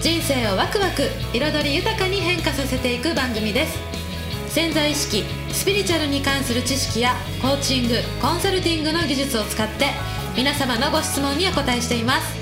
[0.00, 3.78] 人生をワクワク彩り豊かに変化させていく番組です。
[4.48, 9.86] 潜在意識スピリチュアルに関する知識やコーチングコンサルティングの技術を使って
[10.36, 12.36] 皆様のご質問にお答えしています。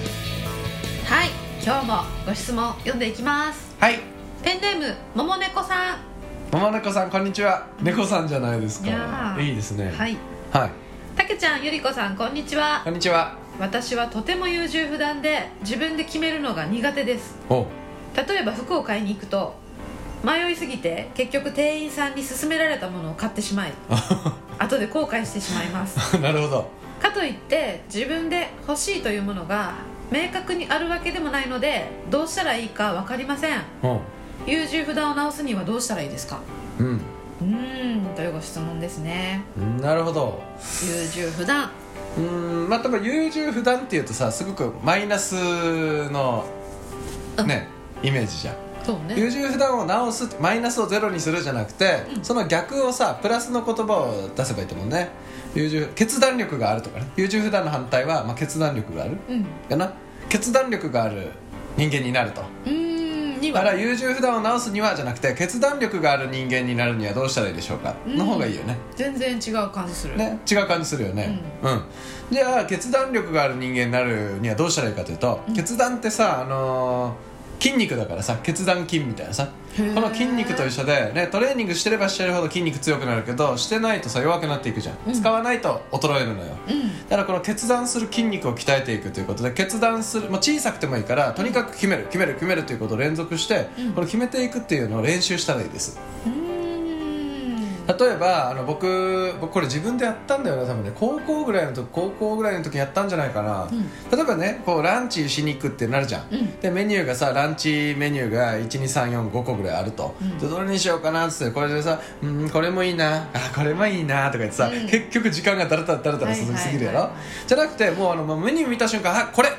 [1.06, 1.29] はい
[1.65, 3.74] 今日もご質問読んでいきます。
[3.80, 4.01] はい。
[4.43, 5.98] ペンネームももねこさん。
[6.52, 7.66] もも猫さんこんにちは。
[7.80, 9.37] 猫さんじゃないですか。
[9.41, 9.93] いいですね。
[9.96, 10.16] はい。
[10.52, 10.71] はい。
[11.16, 12.82] たけちゃんゆりこさんこんにちは。
[12.84, 17.37] こんにちは私はとても優柔不断で自分で決めるのが苦手です。
[17.49, 17.67] お
[18.17, 19.55] 例えば服を買いに行くと
[20.25, 23.73] 迷いすぎて結局店員さんに勧められたものを買ってしまい
[24.59, 25.99] 後で後悔してしまいます。
[26.21, 26.69] なるほど。
[27.01, 29.74] かといって自分で欲しいというものが
[30.11, 33.61] 明確にあるわけでもないのでどうしたらいいか分かりません。
[33.83, 34.01] お
[34.46, 36.39] 優柔不断を直すにはどうしたらいいですか？
[36.79, 36.87] うん。
[36.87, 39.43] うーんというご質問ですね。
[39.80, 40.41] なるほど。
[40.83, 41.71] 優柔不断
[42.16, 45.34] うーんまあ多分優柔不断っていうとさすごくマイナス
[46.10, 46.45] の
[47.46, 47.68] ね
[48.02, 48.56] イメージじゃん。
[48.84, 49.15] そうね。
[49.16, 52.24] 優柔不断を直すマイナスをゼロにするじゃなくて、うん。
[52.24, 55.09] その逆をさプラスの言葉を出せばいいと思うね。
[55.54, 57.06] 優柔決断力があるとかね。
[57.16, 59.46] 優柔不断の反対は、まあ、決断力があるうん。
[59.68, 59.93] やな。
[60.28, 61.30] 決断力がある
[61.76, 62.43] 人間になると。
[62.66, 62.84] うーん
[63.55, 68.16] だから優柔不断を直すにはじゃなくて決断力がある人間になるにはどうしたらいいでしょうか、うん。
[68.16, 68.77] の方がいいよね。
[68.97, 70.16] 全然違う感じする。
[70.16, 70.41] ね？
[70.50, 71.41] 違う感じするよね。
[71.62, 71.83] うん、
[72.33, 75.55] じゃあ決断力がある人間になるにはどうしたらいいかというと、うん。
[75.55, 77.34] 決断ってさあのー
[77.65, 79.48] 筋肉だからさ決断筋みたいなさ。
[79.75, 85.15] この筋肉と一緒で、ね、トレーニングしてればしてるほど筋肉強くなるけどしてないとさ弱くなっていくじゃん、うん。
[85.15, 86.55] 使わないと衰えるのよ。
[86.69, 87.09] うん。
[87.09, 93.93] だからこの決断する筋肉を鍛えていくということで決断する、まあ、小さくてもいいからとにかく決める決める決めるということを連続して、うん。
[93.94, 95.99] これ決めていくっていうのを練習したらいいです。
[96.27, 96.44] うーん
[97.99, 100.93] 例えばあの僕僕これ自分でやったんだよな多分ね。
[100.94, 103.82] 高校ぐらいの時高校ぐらいの時やったんじゃないかな、うん。
[104.10, 106.60] 例えばねこうランチしに行くってなるじゃん、うん。
[106.60, 110.38] でメニューがさランチメニューが12345個ぐらいあると、うん。
[110.38, 113.28] でどれにしようかなっつってこれでさ「うんこれもいいな。
[113.33, 114.87] あこれもいいな」とか言ってさ、うん。
[114.88, 117.10] 結局時間がだらだらだらだら続きすぎるやろ、
[117.47, 119.50] じゃなくてもうあのメニュー見た瞬間「あこれ!」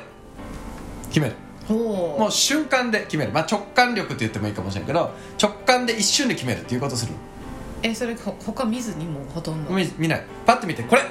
[1.08, 1.34] 決める。
[1.68, 5.10] もう瞬間で決める、まあ、直感力って言ってもいいかもしれんけど
[5.42, 7.12] 直感で一瞬で決めるっていうことをする
[7.88, 9.72] えそれほ他見ずにもうほとんど？
[9.72, 10.24] 見見ない。
[10.44, 11.02] パッて見てこれ。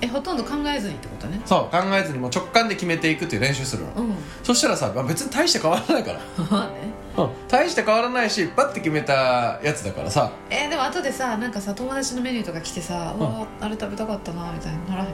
[0.00, 1.40] えほとんど考えずにってことね。
[1.44, 4.14] そう考えずにもう直感で決めていくっていう練習するの、うん。
[4.42, 6.72] そしたらさ、まあ、別に大して変わらないから、 まあね。
[7.16, 10.30] うん、大して変わらないしパッて決めたやつだからさ。
[10.50, 13.20] えでも後でさなんかさ友達のメニューとか来てさ「ん。
[13.20, 15.12] うわあれ食べたかったな」みたいにならへんの？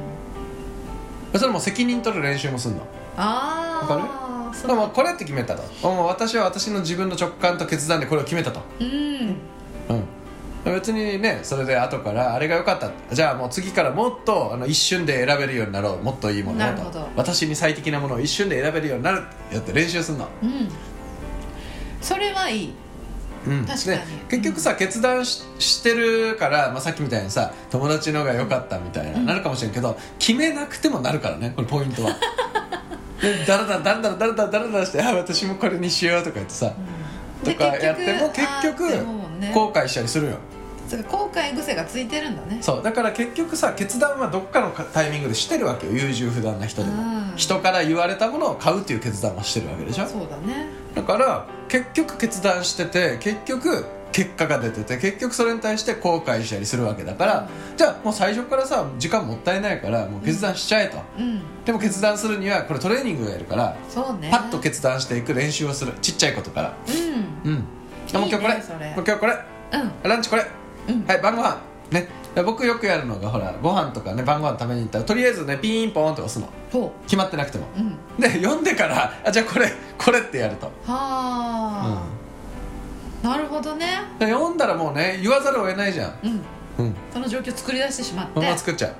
[1.39, 2.81] それも責任取る練習もするの？
[3.17, 4.67] あわかる？
[4.67, 5.63] でもこれって決めたと。
[5.89, 8.61] もう私は私の自分の直感と決断でこれを決めたと。
[8.81, 9.37] うんうん
[10.65, 12.91] 別にねそれで後からあれが良かった。
[13.13, 16.03] じゃあもう次からもっとあの一瞬で選べるようになろう。
[16.03, 16.91] もっといいものを。
[16.91, 20.69] と私に最適なものを一瞬で選べるようになるってやって練習するの、うん、
[22.01, 22.73] それはいい。
[23.47, 24.01] うん、確かに。
[24.29, 32.17] 結局さ決断ししてるから、まあ、さっきみたいにさ友達の方が良かったみたいな、うん、なるかもしれんけど決めなくてもなるからねこれポイントは。
[33.23, 36.73] でだらだらだらだらだらだらだらして「あ私もこれにしよう」とか言ってさ、
[37.45, 38.89] うん、とかやっても結局
[39.53, 40.39] 後悔したりするよ、
[40.99, 42.59] 後悔癖がついてるんだね。
[42.61, 45.93] そうだから結局さ決断はどっかのタイミングでしてるわけよ。
[45.93, 47.03] 優柔不断な人でも。
[47.03, 47.33] うん。
[47.37, 50.07] 人から言われたものを買うっていう決断はしてるわけでしょ。
[50.07, 50.67] そうだね。
[50.95, 61.41] だから結局決断してて結局結果が出てて結局それに対して後悔したりするわけだから、じゃあもう最初からさ時間もったいないからもう決断しちゃえと、うん。
[61.65, 64.29] でも決断するにはこれトレーニングがいるからそうね。
[64.33, 65.93] パッと決断していく練習をする。
[66.03, 66.75] ちっちゃいことから。
[67.45, 67.53] うん。
[67.53, 67.65] うん。
[68.13, 68.55] あもう今日これ。
[68.55, 68.65] もう
[68.95, 69.39] 今日これ。
[69.73, 70.11] うん。
[70.11, 70.60] ランチこれ、うん
[71.07, 71.59] はい晩ご飯。
[71.91, 72.09] ね。
[72.35, 76.49] で僕よくやるのがほらご飯とかね晩ご飯食べに行ったらとりあえずねピーンポーンって押すの。
[76.71, 77.67] ほ決まってなくても。
[77.77, 77.97] ううん。
[78.21, 82.03] で読んでからあじゃあこれこれってやると、は
[83.23, 83.87] あ、なるほどね。
[84.19, 86.15] で読んだらもうね言わざるを得ないじゃん。
[86.23, 86.41] うん。
[86.79, 86.95] うん。
[87.13, 88.33] その状況作り出してしまって。
[88.35, 88.95] そのまま作っちゃう。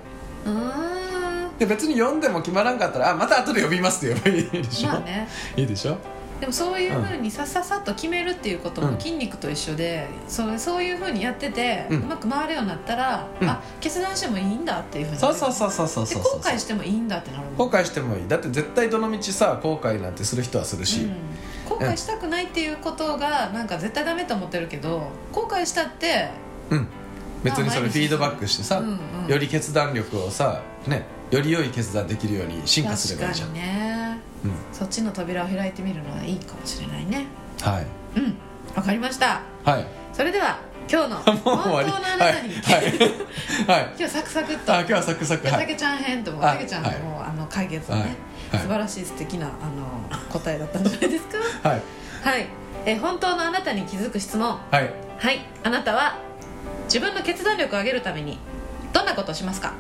[0.51, 1.59] うーん。
[1.59, 5.29] で別に読んでも決まらんかったらあまた後で呼びますって言えばいいでしょ、まあね。
[5.57, 5.99] いいでしょ
[6.41, 8.93] でもそういうふうにさっさっさっと決めるっていうことうん。
[8.93, 13.49] も筋肉と一緒で、そうそういうふうにやってて、ううんまく回るようになったら、うん。
[13.49, 15.19] あ決断してもいいんだっていうふうに。
[15.19, 16.23] そうそうそうそうそうでそう。
[16.23, 17.45] 後悔してもいいんだってなる。
[17.45, 18.29] もん後悔してもいい。
[18.29, 21.11] だって絶対どの道さ後悔なんてする人はするし、うん、
[21.69, 26.31] 後悔したくないっていうことがなんか絶対ダメと思ってるけど後悔したって
[26.71, 26.89] うん。
[27.45, 29.27] 別にそれフィードバックしてさ、うんうん。
[29.29, 33.90] より決断力をさねより良い決断できるように進化すればいいじゃん、確かにね
[34.45, 37.27] うん、そっちの扉を開いてみるのはいいかもしれないね。
[37.61, 37.87] はい。
[38.17, 38.37] うん
[38.75, 39.43] わかりました。
[39.65, 39.87] はい。
[40.13, 40.59] それでは
[40.91, 41.89] 今日の 本当のあな
[42.33, 42.75] たに、はい。
[42.75, 44.73] はい、はい、 今日サクサクっと。
[44.73, 45.47] あ今日はサクサク。
[45.47, 45.61] はい。
[45.61, 48.17] たけちゃん編ともあたけちゃんのあの解決のね、
[48.53, 51.39] 素晴らしい素敵なあの答えだったんじゃないですか？
[51.69, 51.83] はい。
[52.23, 52.47] はい。
[52.87, 54.59] え本当のあなたに気づく質問。
[54.71, 54.91] はい。
[55.19, 55.41] はい。
[55.65, 56.17] あなたは
[56.85, 58.39] 自分の決断力を上げるために
[58.93, 59.75] どんなことをしますか？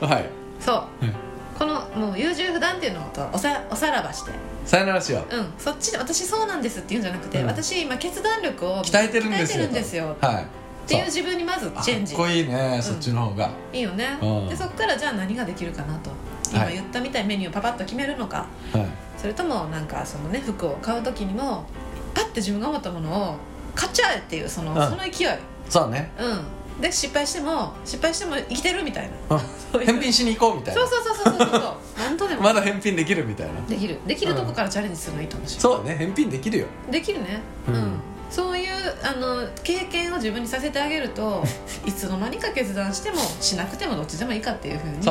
[0.00, 0.24] はい。
[0.60, 1.04] そう。
[1.04, 1.14] うん
[1.58, 4.30] このもう優柔不断っていうのとおさおさらばして。
[4.64, 5.36] さよならしよう。
[5.36, 5.52] うん。
[5.58, 7.46] そっちで私そうなんですって言うんじゃなくて、うん。
[7.46, 10.44] 私今決断力を鍛えてるんですよはい。
[10.44, 10.46] っ
[10.86, 12.14] ていう自分にまずチェンジ。
[12.14, 14.48] かっこいいねそっちの方が、いいよね、うん。
[14.48, 16.10] でそこからじゃあ何ができるかなと。
[16.50, 16.74] 今はい。
[16.74, 18.86] 言ったみたいにメニューをパパッと決めるのか、はい。
[19.18, 21.66] それともなんかそのね服を買う時にも
[22.14, 23.36] パッて自分が思ったものを
[23.74, 24.82] 買っちゃえっていうその,、うん。
[24.88, 25.28] その勢い。
[25.68, 26.40] そうね、うん
[26.80, 29.36] で失敗しても失敗しても生きてるみたいな。
[29.36, 29.42] うん
[29.72, 29.86] そういう。
[29.86, 30.80] 返品しに行こうみたいな。
[30.80, 31.74] そうそうそうそうそうそう。
[31.98, 32.42] 本当でも。
[32.42, 33.60] まだ返品できるみたいな。
[33.68, 33.98] できる。
[34.06, 35.58] できるとこからチャレンジするのいいと思うし。
[35.60, 36.66] そうね返品できるよ。
[36.90, 37.40] できるね。
[37.68, 37.78] ううん。
[37.78, 38.68] ん、そういう
[39.02, 41.44] あの経験を自分にさせてあげると
[41.84, 44.88] いつの間にか決断してもしなくてもどっちでもいいかっていうふう。
[44.88, 45.04] に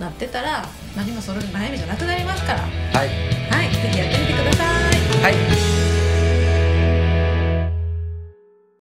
[0.00, 0.66] なってたら
[0.96, 2.60] 何もそれ悩みじゃなくなりますから。
[2.60, 3.08] はい。
[3.50, 3.70] はい。
[3.70, 5.22] ぜひやってみてください。
[5.22, 6.01] はい